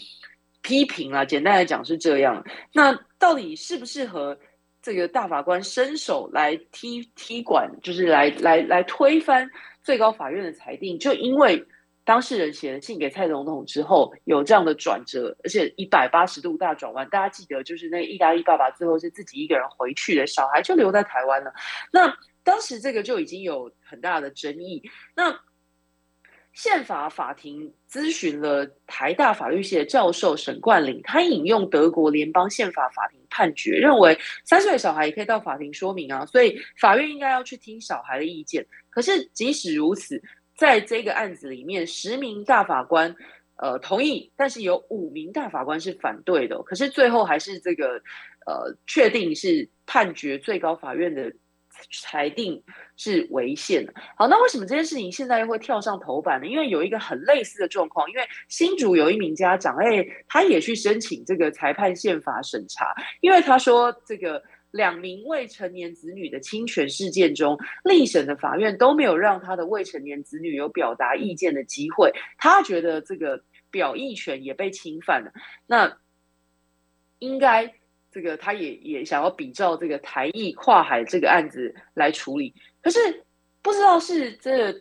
[0.61, 1.25] 批评啊。
[1.25, 2.41] 简单来讲是这样。
[2.71, 4.37] 那到底适不适合？
[4.81, 9.49] 这个大法官伸手来踢踢馆，就是来来来推翻
[9.81, 11.65] 最高法院的裁定，就因为
[12.05, 17.09] 当事人写了信给蔡总统之后，有这样的转折，而且一百八十度大转弯。
[17.09, 21.51] 大家记得，就是那意大利爸爸最后是自己一个人回去的，小孩就留在台湾了。
[21.91, 24.83] 那当时这个就已经有很大的争议。
[25.15, 25.37] 那
[26.53, 38.65] 宪法法庭咨询了台大法律系的教授沈冠霖，他引用德国联邦宪法法庭判决，认为三岁小孩也可以到法庭说明啊，所以法院应该要去听小孩的意见。
[38.89, 40.21] 可是即使如此，
[40.55, 43.15] 在这个案子里面，十名大法官
[43.57, 46.61] 呃同意，但是有五名大法官是反对的。
[46.63, 48.01] 可是最后还是这个
[48.45, 51.31] 呃确定是判决最高法院的。
[51.91, 52.63] 裁定
[52.95, 53.93] 是违宪的。
[54.15, 56.47] 好，那为什么这件事情现在又会跳上头版呢？
[56.47, 64.41] 因为有一个很类似的状况，因为新竹有一名家长，哎，他也去申请这个裁判宪法审查，因为他说这个
[64.75, 75.31] 两名未成年子女的侵权事件中，历审的法院都没有让他的未成年子女有表达意见的机会，他觉得这个表意权也被侵犯了。
[75.65, 75.97] 那
[77.19, 77.73] 应该。
[78.11, 82.97] 这个他也也想要比照这个台艺跨海这个案子来处理，可是
[83.61, 84.73] 不知道是这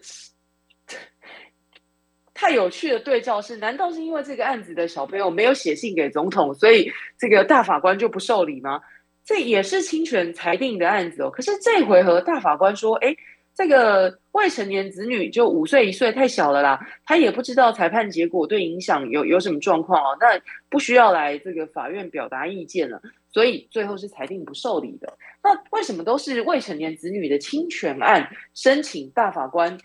[2.33, 8.81] 太有趣的对照是，难道是因为这个案子的小朋友没有写信给总统，所以这个大法官就不受理吗？
[9.25, 11.31] 这也是侵权裁定的案子哦。
[11.31, 13.15] 可是这回合大法官说，哎。
[13.57, 20.37] 这个未成年子女就五岁一岁太小了啦，他也不知道裁判结果对影响有有什么状况哦，那
[20.69, 23.01] 不需要来这个法院表达意见了，
[23.33, 25.17] 所以最后是裁定不受理的。
[25.41, 29.79] 那为什么都是未成年子女的侵权案申请大法官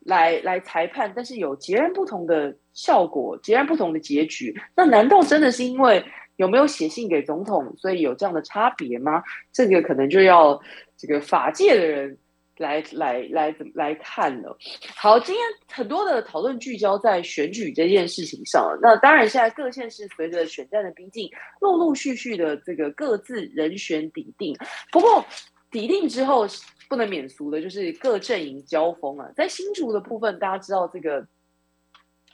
[0.00, 4.60] 来来裁判，但是有截然不同的效果，截然不同的结局？
[4.74, 6.04] 那难道真的是因为
[6.36, 9.22] 有没有写信给总统，所以有这样的差别吗？
[9.52, 10.60] 这个可能就要。
[10.96, 12.16] 这个法界的人
[12.56, 14.56] 来来来来看了。
[14.96, 18.78] 好，今天很多的讨论聚焦在选举这件事情上。
[18.80, 21.28] 那当然，现在各县市随着选战的逼近，
[21.60, 24.56] 陆陆续续的这个各自人选抵定。
[24.92, 25.22] 不过
[25.70, 26.46] 抵定之后，
[26.88, 29.28] 不能免俗的就是各阵营交锋啊。
[29.36, 31.26] 在新竹的部分，大家知道这个，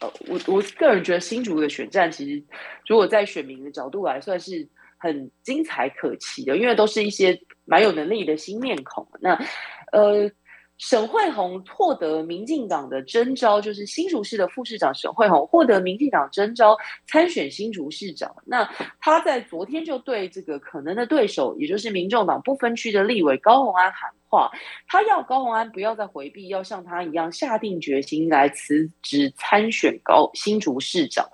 [0.00, 2.42] 呃，我我个人觉得新竹的选战其实，
[2.86, 4.66] 如果在选民的角度来算是
[4.98, 7.40] 很精彩可期的，因为都是一些。
[7.66, 9.06] 蛮有能力的新面孔。
[9.20, 9.38] 那，
[9.92, 10.28] 呃，
[10.80, 16.74] 沈惠宏获得民进党的征召，就是新竹市的副市长沈惠宏获得民进党征召
[17.06, 18.34] 参选新竹市长。
[18.46, 18.64] 那
[18.98, 24.50] 他在昨天就对这个可能的对手，也就是民众党不分区的立委高鸿安喊话，
[24.88, 31.28] 他要高鸿安不要再回避，要像他一样下定决心来辞职参选高新竹市长。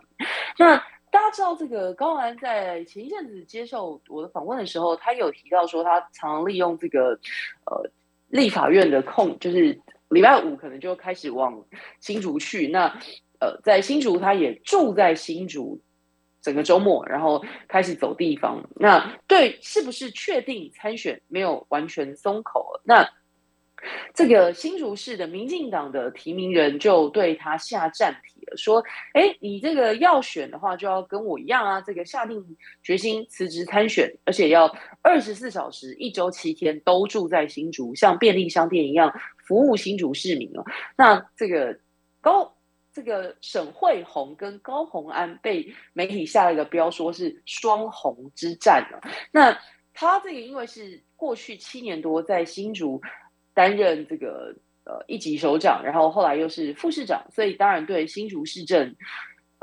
[0.59, 0.83] 那。
[1.09, 7.19] 大家知道，这个高安在前一阵子接受我的访问的时候，他有提到说，他常利用这个
[7.65, 7.91] 呃
[8.29, 11.65] 立法院的空，就是礼拜五可能就开始往
[12.01, 12.69] 新竹去。
[12.69, 12.87] 那
[13.39, 15.81] 呃，在新竹，他也住在新竹
[16.41, 18.67] 整个周末，然后开始走地方。
[18.77, 22.81] 那对是不是确定参选，没有完全松口。
[22.85, 23.09] 那
[24.14, 32.42] 这个新竹市的民进党的提名人就对他下战帖了，说：“哎，你这个要选的话，就要跟我一样啊，这个下定
[32.83, 34.66] 决心辞职参选，而且要
[35.02, 39.12] 二十四小时、一周七天都住在新竹，像便利商店一样
[39.46, 40.64] 服务新竹市民哦。
[40.96, 41.79] 那这个
[42.20, 42.56] 高
[42.92, 49.00] 这个沈惠宏跟高宏安被媒体下了一个标，说是双红之战了。
[49.31, 49.56] 那
[49.92, 53.00] 他这个因为是过去七年多在新竹
[53.57, 54.54] 担任这个
[54.85, 58.94] 呃一级首长，然后后来又是副市长，所以当然对新竹市政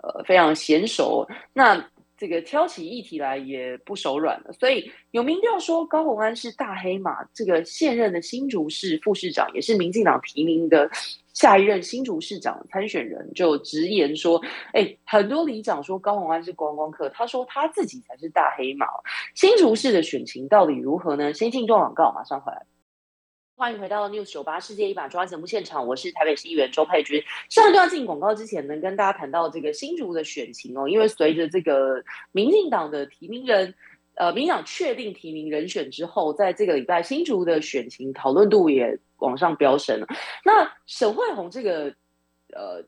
[0.02, 1.26] 呃非常娴熟。
[1.54, 1.88] 那
[2.18, 10.90] 这个挑起议题来也不手软了，所以有民调说高鸿安是大黑马，这个现任的新竹市副市长也是民进党提名的
[11.34, 14.42] 下一任新竹市长参选人，就直言说
[14.74, 18.88] ：“哎，很多里长说高鸿安是观光客，他说他自己才是大黑马。”
[19.36, 21.34] 新竹市的选情到底如何呢？
[21.34, 22.66] 先进段广告，马上回来。
[23.56, 27.22] 欢迎回到 News 九八世界一把抓节目现场，我是台北市议员周佩君。
[27.50, 33.72] 上一段进广告之前呢，跟大家谈到这个新竹的选情哦，因为随着这个民进党的提名人，
[34.16, 40.08] 呃，民党确定提名人选之后，在这个礼拜新竹的选情讨论度也往上飙升了。
[40.44, 41.94] 那沈惠宏这个
[42.54, 42.84] 呃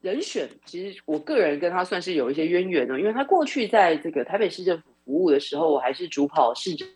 [0.00, 6.86] 人选，其实我个人跟他算是有一些渊源的，因为他过去在这个台北市政府服务的时候，我还是主跑市政。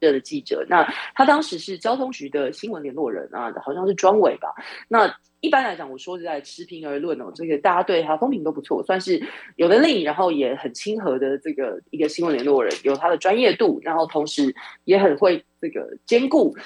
[0.00, 0.84] 的记者，那
[1.14, 4.48] 他当时是交通局的新闻联络人啊，好像是专委吧。
[4.88, 9.22] 那一般来讲，我说实在持平而论哦，这个大家对他风评都不错，算是
[9.56, 16.56] 有能力，然后也很亲和的这个一个新闻联络人，有他的专业度，然后同时也很会这个兼顾。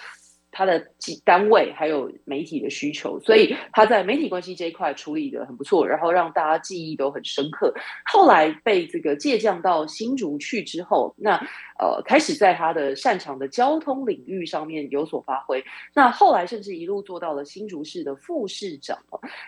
[0.53, 0.87] 他的
[1.25, 7.75] 单位还有媒体的需求，所以他在媒体关系这一块处理的很不错，然后让大家记忆都很深刻。
[8.05, 11.37] 后来被这个借将到新竹去之后，那
[11.79, 15.65] 呃开始在他的擅长的交通领域上面有所发挥。
[15.95, 18.99] 那后来甚至一路做到了新竹市的副市长。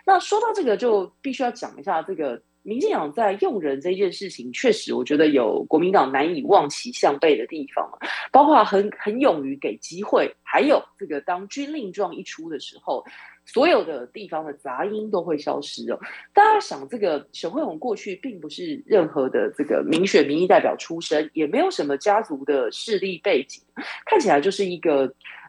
[0.07, 2.43] 那说到这个，就必须要讲一下这个。
[2.65, 7.87] 民进党在用人这件事情，确实我觉得有国民党难以望其项背的地方
[8.33, 13.05] 包括很很勇于给机会，还有这个当军令状一出的时候，
[13.45, 16.01] 所有的地方的杂音都会消失哦。
[16.33, 23.62] 大家想，这个沈惠宏过去并不是任何的这个民选民意代表出身，也没有什么家族的势力背景，
[24.07, 25.03] 看起来就是一个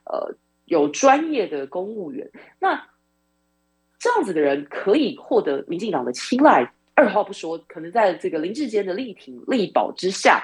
[0.03, 0.35] 呃
[0.65, 2.29] 有专业的公务员。
[2.59, 2.87] 那
[3.97, 6.69] 这样子的人可以获得民进党的青睐。
[6.95, 10.41] 二话不说，可能在这个林志坚的力挺力保之下，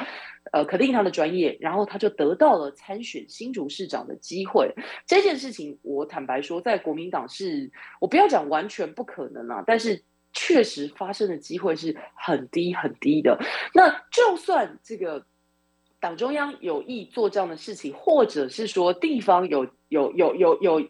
[0.52, 4.70] 呃，肯定他的专业，然后他就得到了参选新竹市长的机会。
[5.08, 7.72] 这件事情，我坦白说，在国民党是，
[8.02, 13.40] 我不要讲完全不可能啊，但是确实发生的机会是很低很低的。
[13.74, 15.26] 那就算这个
[16.02, 20.82] 党中央有意做这样的事情，或者是说地方有有有有有。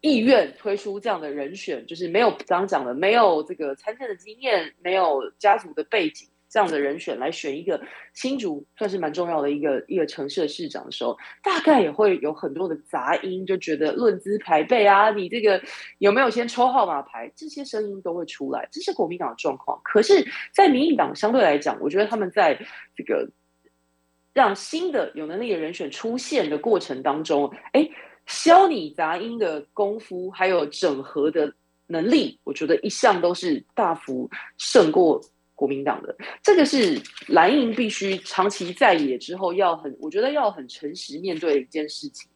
[0.00, 7.80] 意愿推出这样的人选，就是没有刚刚讲的，没有这个参政的经验，没有家族的背景，这样的人选来选一个
[8.14, 15.60] 新竹算是蛮重要的一个一个城市的市长的时候，大概也会有很多的杂音，就觉得论资排辈啊，你这个
[15.98, 19.80] 有没有先抽号码牌，这些声音都会出来，这是国民党的状况。
[19.82, 22.56] 可是，在民进党相对来讲，我觉得他们在
[22.94, 23.28] 这个
[24.32, 27.90] 让新的有能力的人选出现的过程当中，哎。
[28.28, 31.52] 消你杂音的功夫，还有整合的
[31.88, 35.20] 能力，我觉得一向都是大幅胜过
[35.56, 36.14] 国民党的。
[36.42, 42.30] 这个是蓝营必须长期在野之后要很，我觉得要很诚实面对的一件事情。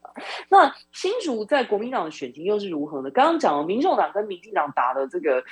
[0.49, 3.11] 那新竹在国民党的选情又是如何呢？
[3.11, 5.45] 刚刚讲了，民众党跟民进党打的这个。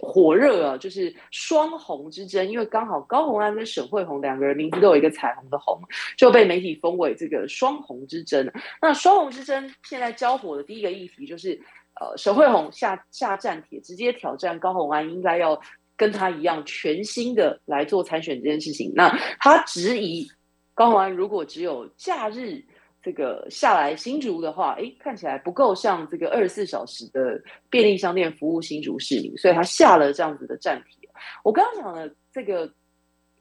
[0.00, 5.78] 火热啊，就是双红之争，因为刚好高红安跟沈惠红两个人名字都有一个彩虹的红，
[6.16, 8.50] 就被媒体封为这个双红之争。
[8.80, 11.60] 那双红之争现在交火的第一个议题就是，
[12.00, 15.60] 呃，沈惠红下下战帖，直接挑战高红安，应该要
[15.96, 18.90] 跟他一样全新的来做参选这件事情。
[18.94, 19.08] 那
[19.40, 20.26] 他质疑
[20.74, 22.64] 高红安如果只有假日。
[23.02, 31.08] 这个下来新竹的话，哎，看起来不够像这个二十四小时的便利商店服务新竹市民，所以他下了这样子的站体。
[31.42, 32.72] 我刚刚讲了这个，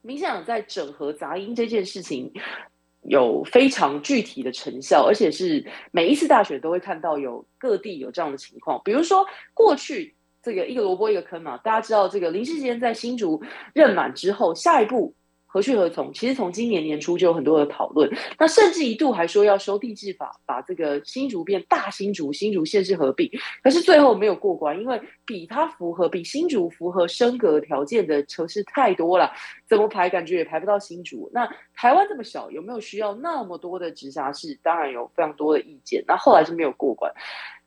[0.01, 2.31] 明显在整合杂音这件事情
[3.03, 8.81] 有非常具体的成效，而且是每一次大选都会看到有各地有这样的情况。
[8.83, 13.41] 比如说过去这个一个萝卜一个坑嘛，大家知道这个林世坚在新竹
[13.73, 15.13] 任满之后，下一步。
[15.51, 16.13] 何去何从？
[16.13, 23.29] 其实从今年年初就有很多的讨论，那甚至一度还说要修地质法，把这个新竹变大新竹，新竹县市合并，
[23.61, 29.29] 可是最后没有过关，因为比它符合、比新竹符合升格条件的城市太多了，
[29.67, 31.29] 怎么排感觉也排不到新竹。
[31.33, 31.45] 那
[31.75, 34.57] 台湾这么小，有没有需要那么多的直辖市？
[34.63, 36.01] 当然有非常多的意见。
[36.07, 37.11] 那后来是没有过关。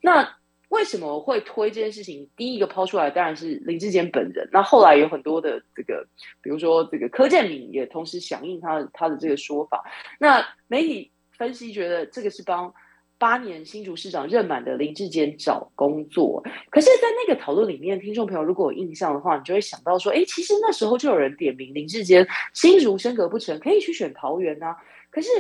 [0.01, 0.37] 那
[0.75, 2.29] 为什么会推这件事情？
[2.37, 4.49] 第一个抛出来当然是林志坚本人。
[4.53, 6.07] 那后来有很多的这个，
[6.43, 9.85] 比如说这个柯建敏也同时响应他他的这个说法。
[10.19, 12.75] 那媒体分析觉得这个是帮。
[13.17, 16.43] 八年新竹市长任满的林志坚找工作。
[16.69, 24.77] 可是，在那个讨论里面，听众朋友如果有印象的话，你就会想到说，哎，其实那时候就有人点名林志坚新竹升格不成，可以去选桃园啊。
[25.11, 25.31] 可是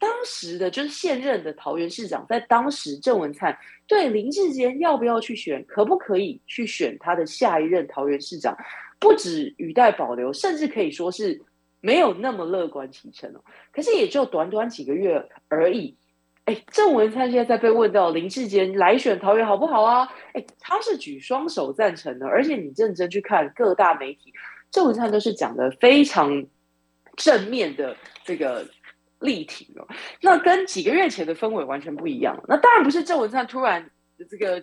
[0.00, 8.56] 当时的就是现任的桃园市长，在当时郑文灿对林志坚要不要去选，可不可以去选他的下一任桃园市长，
[8.98, 11.42] 不止语带保留，甚至可以说是
[11.82, 13.44] 没有那么乐观其成哦。
[13.72, 15.94] 可是也就短短几个月而已。
[16.46, 20.08] 哎，郑文灿现在在被问到林志坚来选桃园好不好啊？
[20.32, 24.32] 哎，他是举双手赞成的，而且你认真去看各大媒体，
[24.70, 26.46] 郑文灿都是讲的非常
[27.16, 27.94] 正面的
[28.24, 28.66] 这个
[29.20, 29.86] 力挺哦。
[30.20, 32.42] 那跟几个月前的氛围完全不一样。
[32.48, 33.88] 那当然不是郑文灿突然
[34.28, 34.62] 这个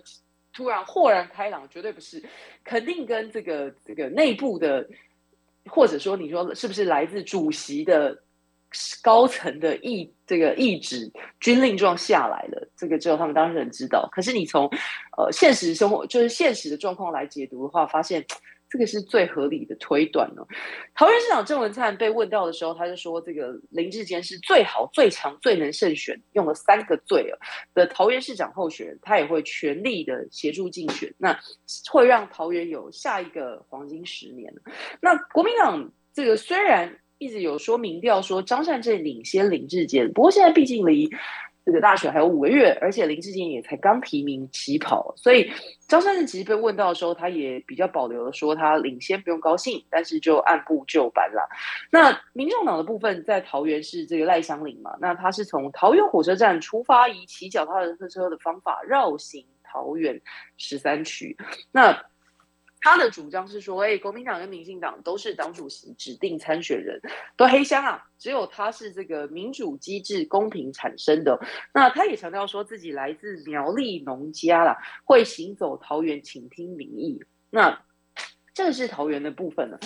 [0.52, 2.22] 突然豁然开朗，绝对不是，
[2.64, 4.86] 肯定跟这个这个内部的，
[5.66, 8.22] 或者说你说是不是来自主席的？
[9.02, 14.06] 高层的意这个意志军令状下来了，这个只有他们当事人知道。
[14.12, 14.66] 可是你从
[15.16, 18.22] 呃现实生活，就是现实的状况来解读的话，发现
[18.70, 20.42] 这个是最合理的推断呢。
[20.94, 27.32] 桃园市长郑文灿被问到的时候，他就说这个林志坚是最好、最强、最能胜选，用了三个“最”
[27.74, 31.38] 的桃园市长候选人，他也会全力的协助竞选，那
[31.90, 34.52] 会让桃园有下一个黄金十年。
[35.00, 36.98] 那国民党这个虽然。
[37.20, 41.10] 一直有说民调说张善政领先林志坚，不过现在毕竟离
[41.68, 45.52] 这个大选还有五个月，而且林志坚也才刚提名起跑，所以
[45.86, 51.46] 张善政其实被问到的时候，他也比较保留的说他领先不用高兴，但是就按部就班啦。
[51.90, 57.74] 那民众党的部分在桃园是这个赖香林嘛，那他是从桃园火车站出发，以骑脚踏
[58.08, 60.18] 车的方法绕行桃园
[60.56, 61.36] 十三区，
[61.70, 62.02] 那。
[62.80, 67.00] 他的主张是说，哎，国民党跟民进党都是党主席指定参选人，
[67.36, 71.38] 都黑箱啊，只有他是这个民主机制公平产生的。
[71.74, 77.20] 那他也强调说自己来自苗栗农家啦，会行走桃园，请听民意。
[77.50, 77.82] 那
[78.54, 79.78] 这是桃园的部分呢，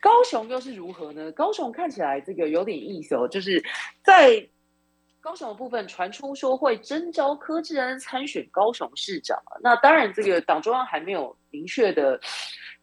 [0.00, 1.30] 高雄又是如何呢？
[1.32, 3.64] 高雄看起来这个有点意思哦，就是
[4.04, 4.48] 在。
[5.22, 12.20] 高雄的部分传出说会征召柯志恩参选高雄市长那当然这个 党中央还没有明确的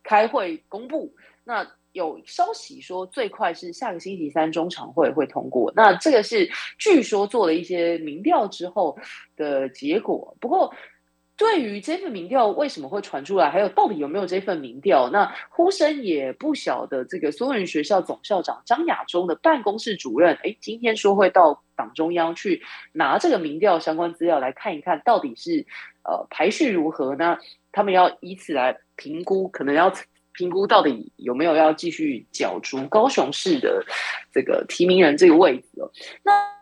[0.02, 1.14] 开会公布。
[1.44, 5.72] 那有消息说最快是下个星期三中常会会通过。
[5.76, 8.98] 那这个是据说做了一些民调之后
[9.36, 10.36] 的结果。
[10.40, 10.74] 不过。
[11.40, 17.06] 对于这份民调为什么会传出来，还有到底有没有这份民调，那呼声也不小的。
[17.06, 22.62] 这个苏人学校总校长张亚中的办公室主任，哎，今天说会到党中央去
[22.92, 25.66] 拿这个民调相关资料来看一看，到底是
[26.04, 27.38] 呃排序如何呢？
[27.72, 29.94] 他们要以此来评估，可能要
[30.34, 33.86] 评估到底有没有要继续角逐高雄市的
[34.34, 35.90] 这个提名人这个位置哦。
[36.22, 36.59] 那。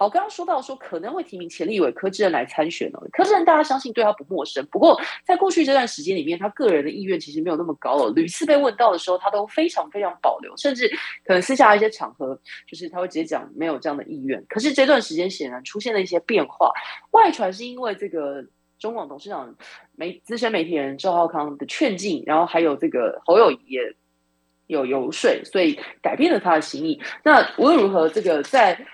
[0.00, 3.06] 好，刚刚说到说可能会提名前立委柯志恩来参选哦。
[3.12, 8.12] 柯志恩大家相信对他不陌生，不过在过去这段时间里面，他个人的意愿其实没有那么高哦。
[8.16, 10.88] 屡次被问到的时候，他都非常非常保留，甚至
[11.22, 12.34] 可能私下一些场合，
[12.66, 14.42] 就是他会直接讲没有这样的意愿。
[14.48, 16.72] 可是这段时间显然出现了一些变化，
[17.10, 18.42] 外传是因为这个
[18.78, 19.54] 中广董事长
[19.96, 23.94] 媒资深媒体人赵浩康的劝进，然后还有这个侯友也
[24.66, 26.98] 有游说，所以改变了他的心意。
[27.22, 28.86] 那无论如何，这个在。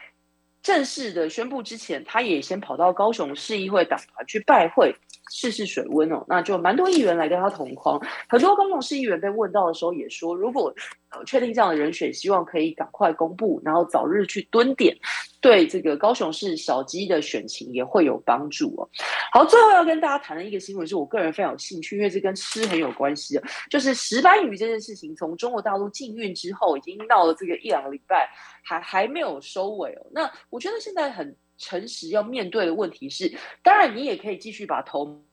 [0.67, 4.93] 正式的宣布之前，他也先跑到高雄市议会党团去拜会，
[5.31, 6.25] 试试水温哦。
[6.29, 10.75] 那就蛮多议员来跟他同框，很多高雄市议员被问到的时候也说，如果
[11.11, 14.97] 呃确定这样的人选，希望可以赶快公布，然后早日去蹲点，
[15.41, 18.89] 对这个高雄市小鸡的选情也会有帮助哦。
[19.33, 28.29] 好，最后要跟大家谈的一个新闻，是我个人非常有兴趣，因为这跟吃很有关系的，就是石斑鱼这件事情，从中国大陆禁运之后，已经闹了这个一两个礼拜。
[28.69, 30.07] 还还没有收尾哦。
[30.11, 33.33] 那我觉得现在很诚实要面对的问题是，
[33.63, 35.26] 当然你也可以继续把头。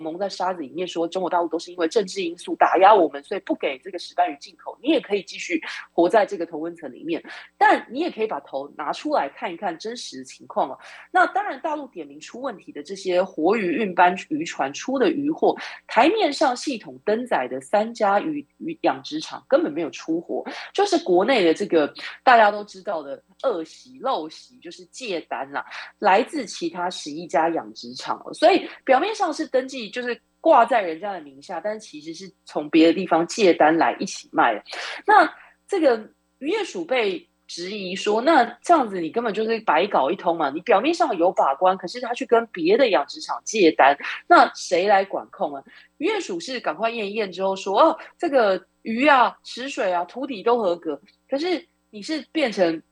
[0.00, 4.76] 蒙在沙子里面说中国大陆都是因为政治因素打压我们，所以不给这个石斑鱼进口。
[4.82, 5.60] 你也可以继续
[5.92, 7.22] 活在这个同温层里面，
[7.58, 10.78] 但你也可以把头拿出来看一看真实的情况了。
[11.10, 15.54] 那当然，大陆点名出问题的这些活鱼运班渔船出的鱼货，
[15.86, 20.42] 台面上系统登载的三家鱼鱼养殖场根本没有出货，
[20.72, 21.92] 就是国内的这个
[22.24, 25.62] 大家都知道的恶习陋习，就是借单啦，
[25.98, 29.89] 来自其他十一家养殖场所以表面上是登记。
[29.90, 34.62] 就是挂在人家的名下，但其实是从别的地方借单来一起卖。
[35.06, 35.30] 那
[35.68, 40.50] 这个渔业署被质疑说，那这样子你根本就是白搞一通嘛？
[40.50, 45.62] 你表面上有把关，可是他去跟别的养殖场借单，那谁来管控啊？
[45.98, 52.82] 渔业署是赶快验一验之后说，哦，这个鱼啊、池水啊、土底都合格，可是你是变成。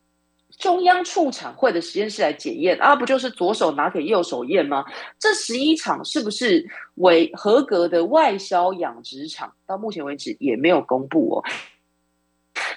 [0.56, 4.84] 中央畜产会的实验室来检验啊，不就是左手拿给右手验吗？
[5.18, 9.52] 这十一场是不是为合格的外销养殖场？
[9.66, 11.44] 到目前为止也没有公布哦。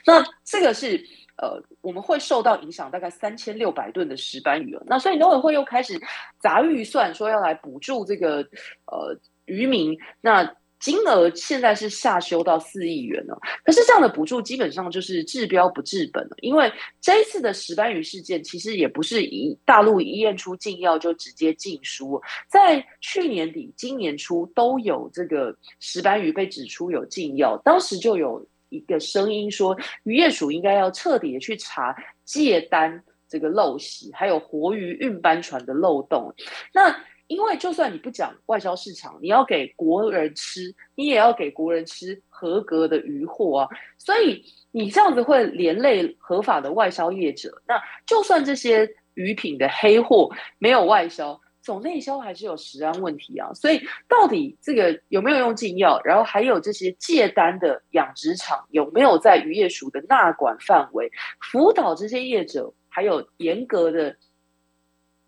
[0.06, 1.04] 那这个是
[1.38, 6.00] 呃，我们会受到影响，大概三千六百吨的石斑鱼那所以农委会又开始
[6.40, 8.42] 砸预算，说要来补助这个
[8.86, 9.98] 呃渔民。
[10.20, 10.44] 那
[10.82, 22.20] 金额现在是下修到四亿元了，可是这样的补助基本上就是治标不治本了，因为这一次的石斑鱼事件其实也不是以大陆一验出禁药就直接禁输，
[22.50, 36.34] 在去年底、今年初都有这个石斑鱼被指出有禁药，当时就有一个声音说，渔业署应该要彻底的去查借单这个陋习，还有活鱼运班船的漏洞，
[36.74, 36.96] 那。
[37.32, 43.70] 因为就算你不讲外销市场，你要给国人吃，你也要给国人吃合格的鱼货啊。
[43.98, 47.50] 所以你这样子会连累合法的外销业者。
[47.66, 53.50] 那就算这些鱼品的黑货没有外销，总内销还是有食安问题啊。
[53.54, 61.10] 所以到底这个有没有用禁药，然后还有这些借单的养殖场有没有在渔业署的纳管范围，
[61.40, 64.14] 辅导这些业者，还有严格的。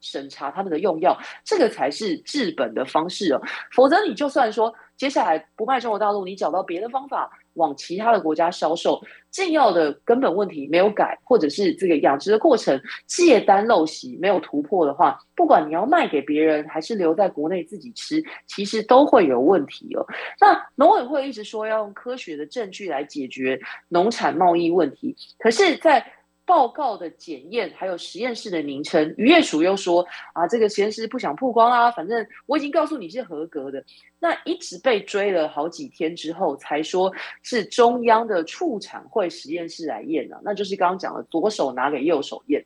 [0.04, 3.42] 审查他们的用药，这个才是治本的方式哦。
[3.72, 9.02] 否则，你就算说接下来不卖中国大陆，你找到别的方法往其他的国家销售，
[9.32, 20.06] 禁药的根本问题没有改，或者是这个养殖的过程借单陋习没有突破的话，不管你要卖给别人，还是留在国内自己吃，其实都会有问题哦。
[20.40, 26.06] 那农委会一直说要用科学的证据来解决农产贸易问题，可是，在
[26.46, 33.84] 报告的检验，还有实验室的名称，渔业署又说啊，这个实验室不想曝光啊，反正我已经告诉你是合格的。
[34.20, 37.12] 那一直被追了好几天之后，才说
[37.44, 42.62] 是中央的畜产会实验室来验的，那就是刚刚讲的左手拿给右手验。